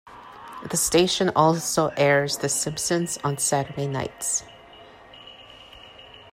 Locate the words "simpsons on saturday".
2.49-3.85